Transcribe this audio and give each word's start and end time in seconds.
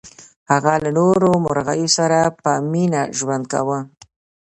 هغه 0.51 0.73
له 0.83 0.89
نورو 0.99 1.29
مرغیو 1.45 1.89
سره 1.97 2.19
په 2.41 2.51
مینه 2.71 3.01
ژوند 3.17 3.43
کاوه. 3.51 3.79